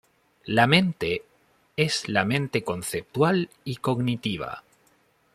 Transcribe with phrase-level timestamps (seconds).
[0.47, 1.23] La mente
[1.77, 4.63] es la mente conceptual y cognitiva.